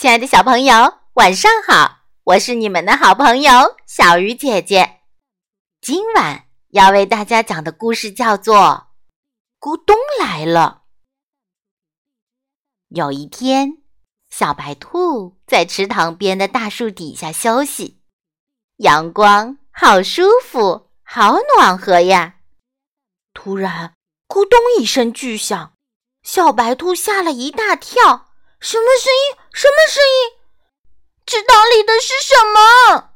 [0.00, 2.04] 亲爱的小朋友，晚上好！
[2.22, 3.50] 我是你们的好朋友
[3.84, 5.00] 小鱼姐姐。
[5.80, 8.56] 今晚要为大家讲的故事叫做
[9.58, 10.82] 《咕咚来了》。
[12.96, 13.78] 有一天，
[14.30, 18.00] 小白兔在池塘边的大树底下休息，
[18.76, 22.36] 阳光好舒服，好暖和呀！
[23.34, 23.94] 突然，
[24.28, 25.72] 咕咚一声巨响，
[26.22, 28.28] 小白兔吓了一大跳。
[28.60, 29.37] 什么声音？
[29.60, 30.38] 什么声音？
[31.26, 33.14] 池塘里的是什么？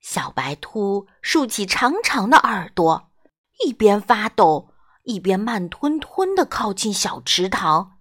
[0.00, 3.10] 小白兔竖起长长的耳朵，
[3.64, 7.98] 一边发抖，一边慢吞吞的靠近小池塘，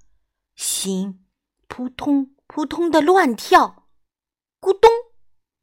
[0.55, 1.25] 心
[1.67, 3.87] 扑通扑通的乱跳。
[4.61, 4.91] 咕咚，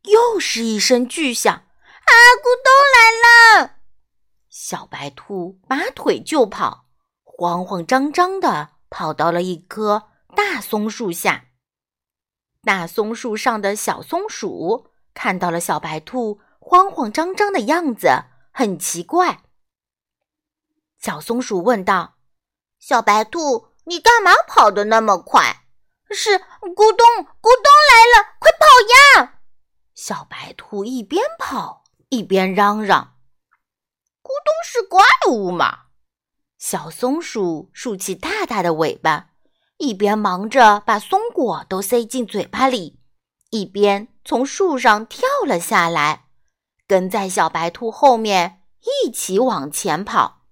[0.03, 1.55] 又是一声巨响！
[1.55, 2.11] 啊，
[2.43, 3.77] 咕咚来了！
[4.49, 6.89] 小白兔拔腿就跑，
[7.23, 10.09] 慌慌张张的跑到了一棵。
[10.35, 11.45] 大松树下，
[12.65, 19.43] 大松树上的小松鼠看到了小白兔慌慌张张的样子，很奇怪。
[20.99, 22.17] 小松鼠问道
[22.81, 25.67] ：“小白兔，你干嘛跑得那么快
[26.11, 27.07] ？”“是咕咚，
[27.41, 29.41] 咕咚来了，快跑呀！”
[29.95, 33.17] 小白兔一边跑一边嚷嚷
[34.23, 35.85] ：“咕咚是怪物嘛！”
[36.59, 39.34] 小松鼠竖起大大的尾巴。
[39.85, 42.99] 一边忙着把松果都塞进嘴巴里，
[43.51, 46.29] 一边从树上跳了下来，
[46.87, 48.63] 跟在小白兔后面
[49.05, 50.47] 一起往前跑。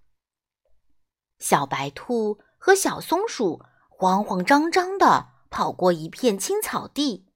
[1.38, 7.26] 小白兔和小松鼠慌慌张张地跑过一片青草地，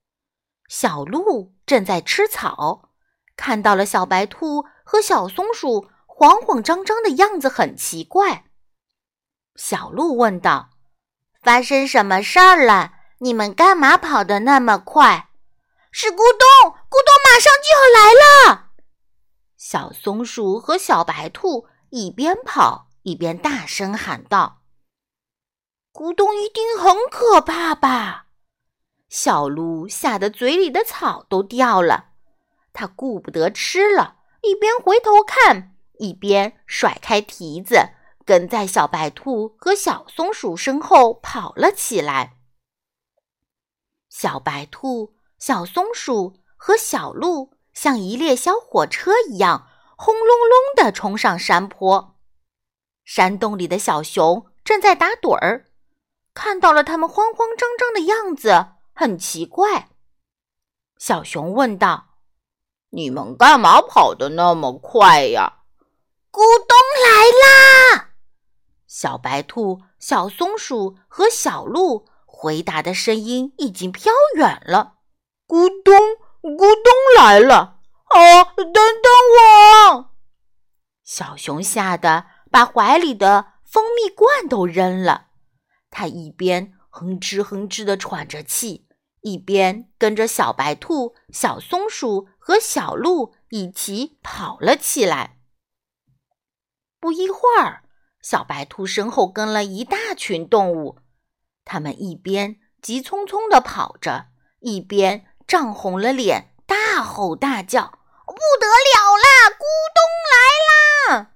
[0.69, 2.91] 小鹿正在吃草，
[3.35, 8.45] 看到了小白兔和小松鼠慌慌张张的样子，很奇怪。
[9.55, 10.69] 小鹿问道。
[11.47, 12.95] 发生什么事儿了？
[13.19, 15.29] 你们干嘛跑得那么快？
[15.93, 18.11] 是咕咚，咕咚马上就要来
[18.51, 18.71] 了！
[19.55, 24.63] 小松鼠和小白兔一边跑一边大声喊道
[25.93, 28.25] ：“咕咚一定很可怕吧？”
[29.07, 32.09] 小鹿吓得嘴里的草都掉了，
[32.73, 37.91] 它顾不得吃了，一边回头看，一边甩开蹄子。
[38.27, 42.35] 跟在小白兔和小松鼠身后跑了起来。
[44.09, 52.17] 小白兔、小松鼠和小鹿像一列小火车一样，轰隆隆地冲上山坡。
[53.05, 55.67] 山洞里的小熊正在打盹儿，
[56.33, 59.87] 看到了他们慌慌张张的样子，很奇怪。
[60.97, 62.07] 小熊问道
[62.91, 65.59] ：“你们干嘛跑得那么快呀
[66.29, 68.03] ？”“咕咚来啦！”
[68.87, 74.95] 小白兔、小松鼠和小鹿回答的声音已经飘远了。
[75.45, 75.93] 咕咚，
[76.41, 77.79] 咕咚来了！
[78.05, 79.11] 啊，等等
[79.93, 80.11] 我！
[81.03, 85.27] 小熊吓得把怀里的蜂蜜罐都扔了。
[85.89, 88.87] 它一边哼哧哼哧的喘着气，
[89.21, 95.39] 一边跟着小白兔、小松鼠和小鹿一起跑了起来。
[96.99, 97.83] 不一会儿。
[98.21, 100.99] 小白兔身后跟了一大群动物，
[101.63, 104.27] 它们一边急匆匆地跑着，
[104.59, 109.49] 一边涨红了脸，大吼大叫：“不得了啦！
[109.49, 109.63] 咕
[109.95, 110.01] 咚
[110.31, 111.31] 来啦！”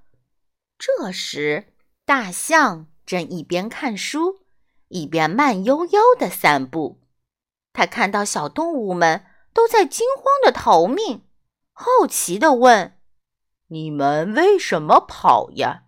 [0.78, 1.74] 这时，
[2.06, 4.42] 大象正一边看书，
[4.90, 7.02] 一边慢悠悠地散步。
[7.74, 11.26] 他看到小动物们都在惊慌地逃命，
[11.72, 13.00] 好奇地问
[13.70, 15.84] ：“你们为什么跑呀？”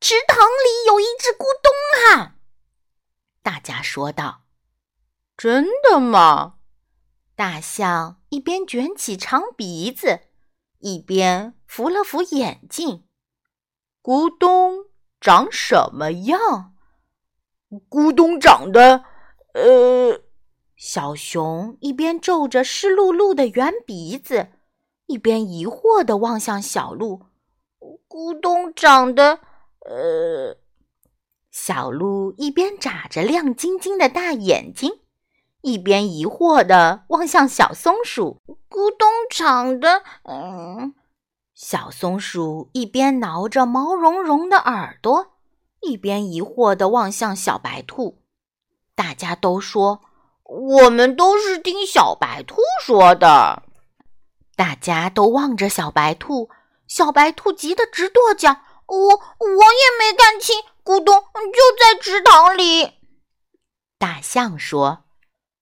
[0.00, 2.36] 池塘里有一只咕咚啊！
[3.42, 4.42] 大家说道
[5.36, 6.58] ：“真的吗？”
[7.34, 10.20] 大象一边卷起长鼻子，
[10.78, 13.04] 一边扶了扶眼镜。
[14.00, 14.86] 咕咚
[15.20, 16.76] 长什么样？
[17.90, 19.04] 咕咚长得……
[19.54, 20.22] 呃……
[20.76, 24.52] 小熊一边皱着湿漉漉的圆鼻子，
[25.06, 27.26] 一边疑惑地望向小鹿。
[28.08, 29.40] 咕咚长得……
[29.88, 30.54] 呃，
[31.50, 35.00] 小鹿一边眨着亮晶晶的大眼睛，
[35.62, 38.42] 一边疑惑地望向小松鼠。
[38.68, 40.94] 咕咚长的，嗯。
[41.54, 45.38] 小松鼠一边挠着毛茸茸的耳朵，
[45.80, 48.20] 一边疑惑地望向小白兔。
[48.94, 50.02] 大家都说，
[50.44, 53.62] 我们都是听小白兔说的。
[54.54, 56.50] 大家都望着小白兔，
[56.86, 58.58] 小白兔急得直跺脚。
[58.88, 62.94] 我我也没看清，咕咚就在池塘里。
[63.98, 65.04] 大象说：“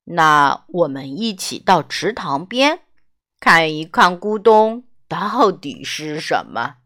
[0.05, 2.83] 那我们一起到池塘边
[3.41, 6.77] 看一看咕咚到底是什么。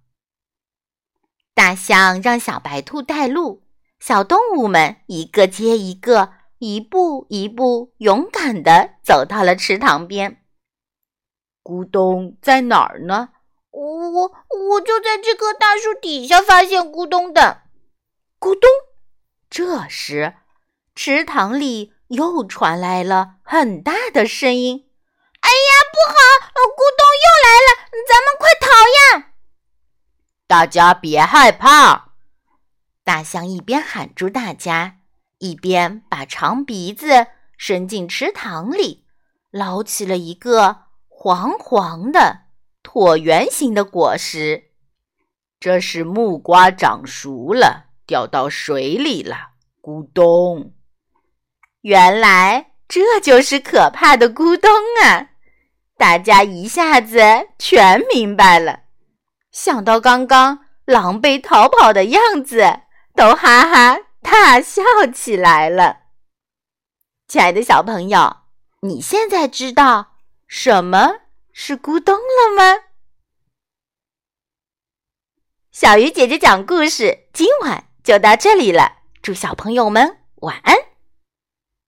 [1.52, 3.62] 大象让小白兔带路，
[3.98, 10.42] 小动物们一个接一个，一步一步勇敢地走到了池塘边。
[11.62, 13.28] 咕咚在哪儿呢？
[14.12, 14.32] 我
[14.70, 17.62] 我就在这棵大树底下发现咕咚的。
[18.38, 18.68] 咕咚！
[19.48, 20.34] 这时，
[20.94, 24.88] 池塘里又传来了很大的声音
[25.40, 26.14] ：“哎呀，不好！
[26.70, 27.68] 咕咚又来了，
[28.08, 28.66] 咱们快逃
[29.18, 29.32] 呀！”
[30.46, 32.12] 大家别害怕。
[33.04, 34.98] 大象一边喊住大家，
[35.38, 37.26] 一边把长鼻子
[37.56, 39.06] 伸进池塘里，
[39.50, 42.42] 捞起了一个黄黄的
[42.82, 44.70] 椭圆形的果实。
[45.58, 47.86] 这是木瓜长熟了。
[48.06, 49.36] 掉到水里了，
[49.80, 50.72] 咕咚！
[51.82, 54.68] 原来这就是可怕的咕咚
[55.04, 55.28] 啊！
[55.96, 57.20] 大家一下子
[57.56, 58.80] 全明白了。
[59.52, 62.80] 想到刚刚狼狈逃跑的样子，
[63.14, 64.82] 都哈哈大笑
[65.14, 65.98] 起来了。
[67.28, 68.38] 亲爱的小朋友，
[68.80, 70.14] 你现在知道
[70.48, 71.12] 什么
[71.62, 72.84] 是咕咚了吗？
[75.70, 77.90] 小鱼姐姐讲故事，今晚。
[78.02, 80.74] 就到这里了，祝小朋友们晚安。